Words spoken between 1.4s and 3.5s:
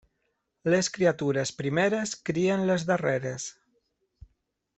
primeres crien les darreres.